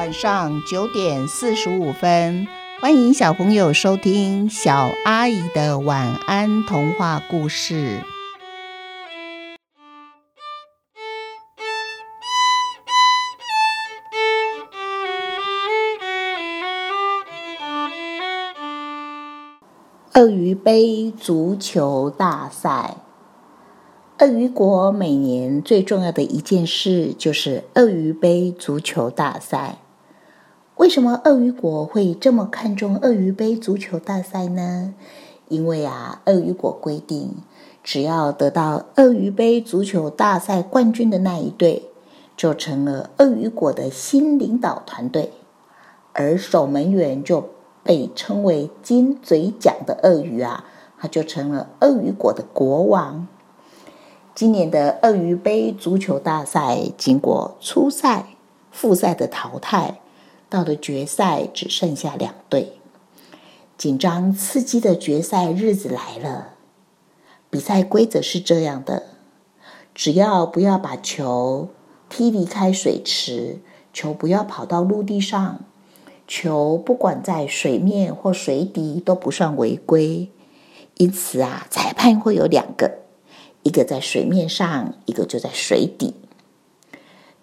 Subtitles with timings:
[0.00, 2.48] 晚上九点四十五分，
[2.80, 8.02] 欢迎小朋友收听小阿姨的晚安童话故事。
[20.14, 22.96] 鳄鱼杯足球大赛。
[24.18, 29.76] 鳄鱼国每年最重要的一件事就是鳄鱼杯足球大赛。
[30.80, 34.94] 为什么鳄鱼国会这么看重鳄鱼杯足球大赛呢？
[35.48, 37.34] 因为啊，鳄鱼国规定，
[37.84, 41.90] 只要得到鳄鱼杯足球大赛冠军的那一队，
[42.34, 45.34] 就成了鳄鱼国的新领导团队，
[46.14, 47.50] 而守门员就
[47.84, 50.64] 被称为金嘴奖的鳄鱼啊，
[50.98, 53.28] 他就成了鳄鱼国的国王。
[54.34, 58.28] 今年的鳄鱼杯足球大赛经过初赛、
[58.70, 59.99] 复赛的淘汰，
[60.50, 62.72] 到了决赛只剩下两队。
[63.78, 66.48] 紧张刺激的决赛日子来了。
[67.48, 69.04] 比赛规则是这样的：
[69.94, 71.70] 只要不要把球
[72.10, 73.60] 踢离开水池，
[73.92, 75.60] 球不要跑到陆地上，
[76.28, 80.28] 球不管在水面或水底都不算违规。
[80.98, 82.98] 因此啊，裁判会有两个。
[83.62, 86.14] 一个在水面上，一个就在水底。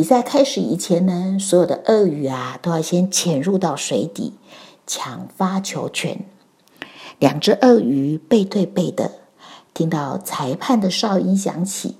[0.00, 4.32] 比赛开始以前呢，所有的鳄鱼啊都要先潜入到水底
[4.86, 6.24] 抢发球权。
[7.18, 9.12] 两只鳄鱼背对背的，
[9.74, 11.98] 听到裁判的哨音响起，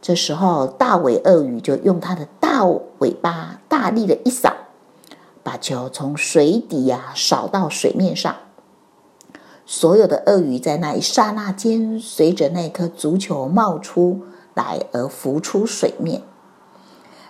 [0.00, 4.54] 这时候大尾鳄鱼就用它的大尾巴大力的一扫，
[5.42, 8.36] 把球从水底呀扫到水面上。
[9.66, 14.20] 所有的鳄鱼在那一刹那间，随着那颗足球冒出
[14.54, 16.22] 来而浮出水面。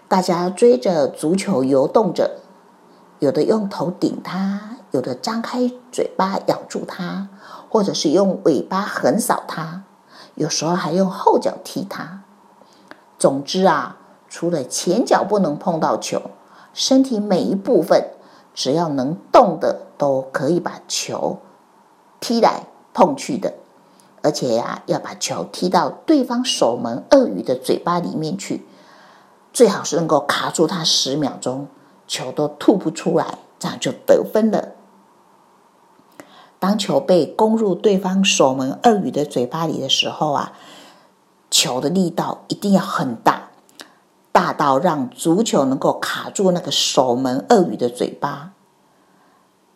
[0.06, 2.38] 大家追着足球游动着，
[3.19, 7.28] 有的用头顶它，有的张开嘴巴咬住它，
[7.69, 9.82] 或者是用尾巴横扫它，
[10.34, 12.22] 有时候还用后脚踢它。
[13.19, 13.97] 总之啊，
[14.28, 16.20] 除了前脚不能碰到球，
[16.75, 18.10] 身体每一部分
[18.54, 21.38] 只要能动的，都可以把球。
[22.20, 23.54] 踢来碰去的，
[24.22, 28.66] 而且呀，要把球踢到对方守门鳄鱼的嘴巴里面去，
[29.54, 31.69] 最好是能够卡住它十秒钟，
[32.09, 34.72] 球都吐不出来，这样就得分了。
[36.59, 40.54] 当球被攻入对方守门鳄鱼的嘴巴里的时候啊，
[41.50, 43.50] 球的力道一定要很大，
[44.32, 48.50] 大到让足球能够卡住那个守门鳄鱼的嘴巴。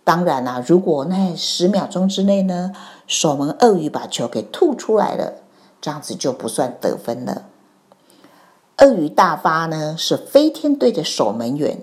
[0.03, 2.73] 当然啦，如果那十秒钟之内呢，
[3.07, 5.35] 守门鳄鱼把球给吐出来了，
[5.81, 7.45] 这样子就不算得分了。
[8.79, 11.83] 鳄鱼大发呢是飞天队的守门员，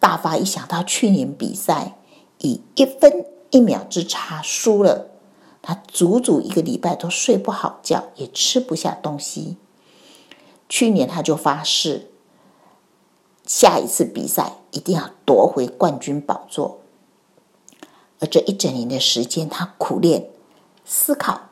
[0.00, 1.98] 大发一想到去年比赛
[2.38, 5.10] 以一分一秒之差输了，
[5.60, 9.58] 他足足一个礼拜都睡不好觉，也吃不下东西。
[10.70, 12.10] 去年他就发誓，
[13.44, 16.80] 下一次比赛一定要夺回冠军宝座。
[18.20, 20.30] 而这一整年的时间，他苦练、
[20.86, 21.50] 思考，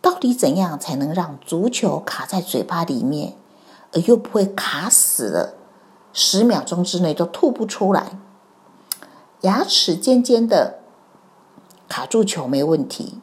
[0.00, 3.34] 到底怎样才能让足球卡在嘴巴里面，
[4.00, 5.54] 又不会卡死了，
[6.12, 8.18] 十秒钟之内都吐不出来。
[9.42, 10.78] 牙齿尖尖的
[11.88, 13.20] 卡住球没问题，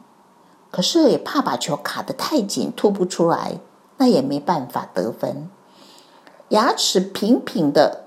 [0.70, 3.58] 可是也怕把球卡得太紧，吐不出来，
[3.96, 5.50] 那也没办法得分。
[6.48, 8.04] 牙齿平平的，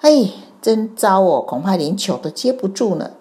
[0.00, 3.12] 哎，真糟哦，恐怕连球都接不住呢。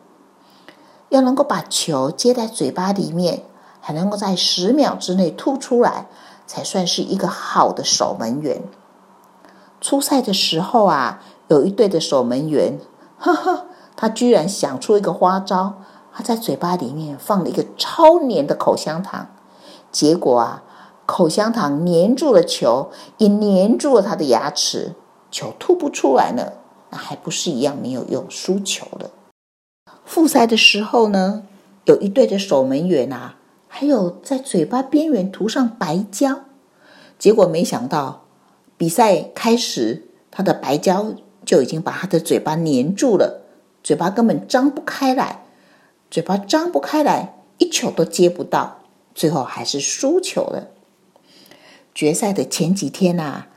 [1.09, 3.43] 要能够把球接在嘴巴里面，
[3.79, 6.07] 还能够在十秒之内吐出来，
[6.45, 8.61] 才算是一个好的守门员。
[9.81, 12.79] 初赛的时候啊，有一队的守门员，
[13.17, 15.75] 呵呵，他居然想出一个花招，
[16.13, 19.27] 他在嘴巴里面放了一个超黏的口香糖，
[19.91, 20.63] 结果啊，
[21.05, 24.95] 口香糖粘住了球，也粘住了他的牙齿，
[25.29, 26.53] 球吐不出来呢，
[26.89, 29.11] 那还不是一样没有用，输球了。
[30.03, 31.43] 复赛的时候呢，
[31.85, 33.35] 有一队的守门员啊，
[33.77, 36.45] 还有在嘴巴边缘涂上白胶，
[37.19, 38.23] 结果没想到
[38.77, 41.13] 比赛开始，他的白胶
[41.43, 43.41] 就已经把他的嘴巴粘住了，
[43.83, 45.43] 嘴巴根本张不开来，
[46.09, 48.79] 嘴巴张不开来，一球都接不到，
[49.13, 50.69] 最后还是输球了。
[51.93, 53.47] 决赛的前几天呐，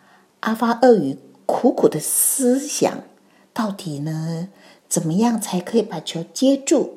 [0.40, 1.16] 阿发鳄鱼
[1.46, 3.04] 苦苦的思想，
[3.52, 4.48] 到底呢？
[4.88, 6.96] 怎么样才可以把球接住，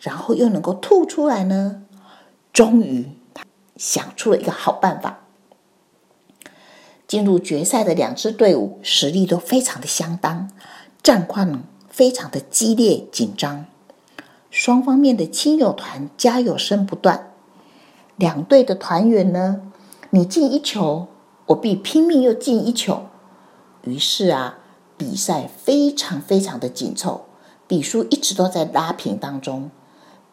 [0.00, 1.84] 然后又能够吐出来呢？
[2.52, 3.44] 终于，他
[3.76, 5.20] 想出了一个好办法。
[7.06, 10.50] 进入决赛的两支队伍实力都非常的相当，
[11.02, 13.66] 战况非常的激烈紧张，
[14.48, 17.32] 双方面的亲友团加油声不断。
[18.16, 19.62] 两队的团员呢，
[20.10, 21.08] 你进一球，
[21.46, 23.06] 我必拼命又进一球。
[23.82, 24.58] 于是啊，
[24.96, 27.26] 比赛非常非常的紧凑，
[27.66, 29.70] 比数一直都在拉平当中，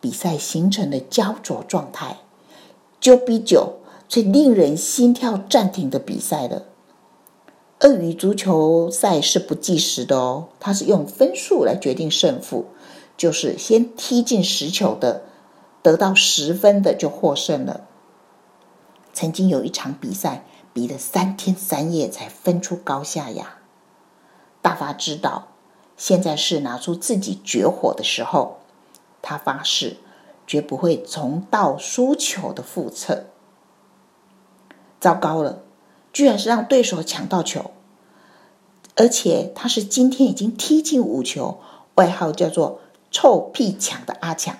[0.07, 2.19] 比赛形成了焦灼状态。
[3.01, 3.73] 九比九，
[4.07, 6.63] 最令人心跳暂停的比赛了。
[7.81, 12.67] 鳄鱼足球赛是不计时的哦，它是用分数来决定胜负，
[13.17, 15.23] 就是先踢进十球的，
[15.81, 17.81] 得到十分的就获胜了。
[19.11, 23.57] 曾经有一场比赛，比了三天三夜才分出高下呀。
[24.61, 25.49] 大发知道
[25.97, 28.59] 现在是拿出自己绝活的时候，
[29.21, 29.97] 他发誓
[30.45, 33.25] 绝不会重蹈输球的覆辙。
[34.99, 35.63] 糟糕了！
[36.13, 37.71] 居然是让对手抢到球，
[38.95, 41.59] 而且他是今天已经踢进五球，
[41.95, 42.81] 外号叫做
[43.11, 44.57] “臭屁抢”的阿强，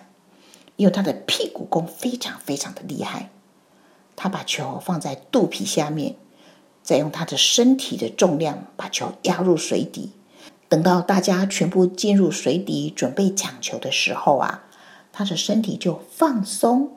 [0.76, 3.32] 因为他的屁股功非常非常的厉害。
[4.16, 6.16] 他把球放在肚皮下面，
[6.84, 10.12] 再用他的身体的重量把球压入水底。
[10.70, 14.64] 等到大家全部进入水底准备抢球的时候啊，
[15.12, 16.92] 他的身体就放松，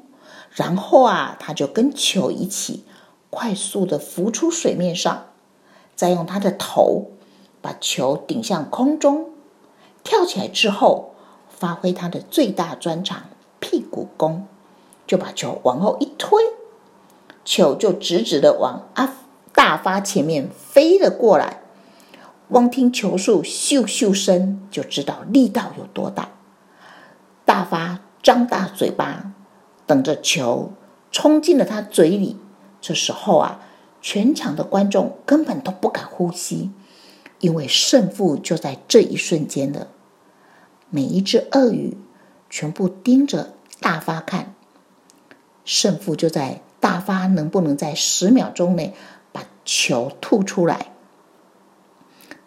[0.50, 2.84] 然后啊，他就跟球一起。
[3.32, 5.26] 快速的浮出水面上，
[5.94, 7.12] 再用他的头
[7.62, 9.30] 把球顶向空中，
[10.02, 11.14] 跳起来之后，
[11.48, 13.26] 发挥他的最大专长
[13.60, 14.48] 屁股功，
[15.06, 16.42] 就把球往后一推，
[17.44, 19.14] 球就直直的往阿
[19.54, 21.62] 大发前面飞了过来。
[22.50, 26.30] 光听球速咻咻声，就知道力道有多大。
[27.44, 29.32] 大发张大嘴巴，
[29.86, 30.72] 等着球
[31.12, 32.36] 冲进了他嘴里。
[32.80, 33.60] 这时候啊，
[34.02, 36.72] 全场的观众根本都不敢呼吸，
[37.38, 39.86] 因为胜负就在这一瞬间了。
[40.90, 41.96] 每一只鳄鱼
[42.48, 44.54] 全部盯着大发看，
[45.64, 48.92] 胜负就在大发能不能在十秒钟内
[49.30, 50.90] 把球吐出来。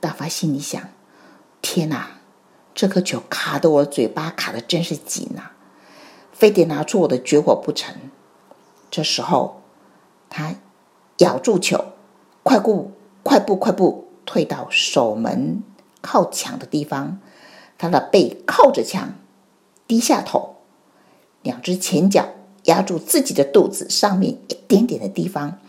[0.04, 0.82] 大发心里想：
[1.62, 2.20] 天哪，
[2.76, 5.54] 这颗球卡的我嘴巴卡的真是紧啊，
[6.34, 7.96] 非得拿出我的绝活不成。
[8.92, 9.62] 这时候。
[10.36, 10.56] 他
[11.20, 11.94] 咬住球，
[12.42, 12.92] 快步、
[13.22, 15.62] 快步、快步退到守门
[16.02, 17.20] 靠墙的地方。
[17.78, 19.14] 他的背靠着墙，
[19.86, 20.56] 低下头，
[21.44, 22.30] 两只前脚
[22.64, 25.60] 压住自己的肚子上面一点点的地方，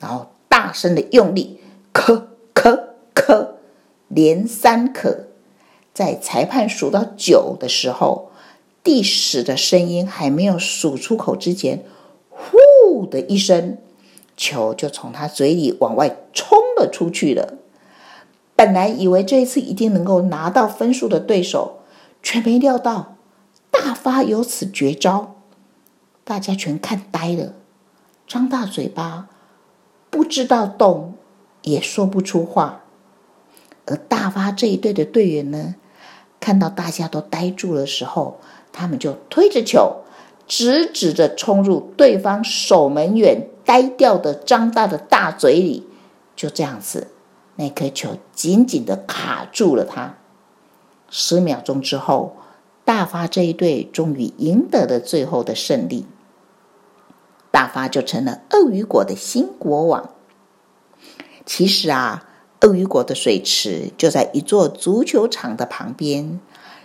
[0.00, 1.60] 然后大声的用力，
[1.94, 2.24] 咳咳咳，
[4.10, 5.28] 连三可。
[5.94, 8.30] 在裁判数到九的时候，
[8.84, 11.84] 第十的声音还没有数出口之前，
[12.28, 13.78] 呼的一声。
[14.36, 17.58] 球就从他嘴里往外冲了出去了。
[18.56, 21.80] 本来以为这一次一定能够拿到分数的对手，
[22.22, 23.16] 却没料到
[23.70, 25.36] 大发有此绝招，
[26.24, 27.52] 大家全看呆了，
[28.26, 29.28] 张大嘴巴，
[30.08, 31.14] 不知道动，
[31.62, 32.79] 也说不出话。
[33.90, 35.74] 而大发这一队的队员呢，
[36.40, 38.40] 看到大家都呆住的时候，
[38.72, 39.96] 他们就推着球，
[40.46, 43.48] 直直的冲入对方守门员。
[43.62, 45.86] 呆掉的、张大的大嘴里，
[46.34, 47.08] 就这样子，
[47.54, 50.16] 那颗球紧紧的卡住了他。
[51.08, 52.36] 十秒钟之后，
[52.84, 56.06] 大发这一队终于赢得了最后的胜利，
[57.52, 60.10] 大发就成了鳄鱼国的新国王。
[61.46, 62.28] 其实啊，
[62.62, 66.40] 鳄鱼国的水池就在一座足球场的旁边，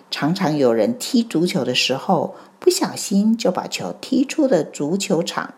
[0.10, 5.54] 常常有人踢足球的时候，不小心就把球踢出了足球场。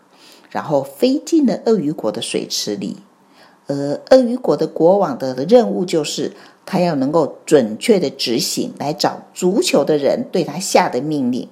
[0.50, 2.96] 然后飞进了鳄鱼国的水池里，
[3.66, 6.32] 而鳄鱼国的国王的任务就是，
[6.64, 11.50] 他要能够准确的执行来找足球的人对他下的命令。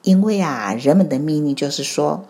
[0.00, 2.24] 因为啊，人们的命令就是说，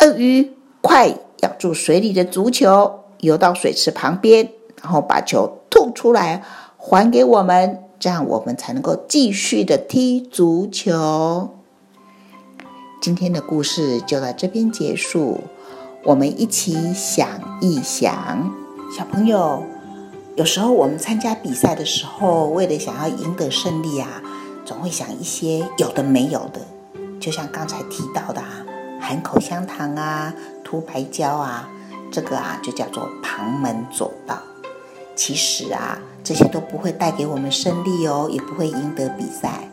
[0.00, 4.50] 鳄鱼快咬住水里的足球，游到水池旁边，
[4.84, 6.42] 然后把球吐出来
[6.76, 11.48] 还给我们，这样我们才能够继续的踢足球。
[13.00, 15.40] 今天的故事就到这边结束，
[16.04, 17.26] 我们一起想
[17.62, 18.52] 一想，
[18.94, 19.62] 小朋友，
[20.36, 24.22] 有时候我们参加比赛的时候，为了想要赢得胜利啊，
[24.66, 26.60] 总会想一些有的没有的，
[27.18, 28.66] 就像刚才提到的啊，
[29.00, 31.70] 含口香糖啊，涂白胶啊，
[32.12, 34.36] 这个啊就叫做旁门左道。
[35.16, 39.68] 其实啊，这些都不会带给我们胜利哦，也不会赢得比赛。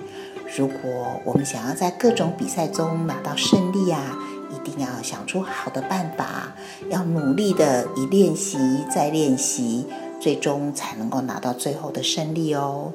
[0.55, 4.17] 如果我们想要在各种比赛中拿到胜利啊，
[4.51, 6.53] 一定要想出好的办法，
[6.89, 8.57] 要努力的一练习
[8.93, 9.87] 再练习，
[10.19, 12.91] 最终才能够拿到最后的胜利哦。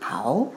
[0.00, 0.48] 好，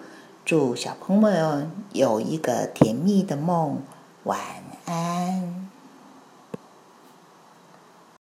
[0.44, 3.84] 祝小朋友有一个甜蜜的梦，
[4.24, 4.40] 晚
[4.86, 5.69] 安。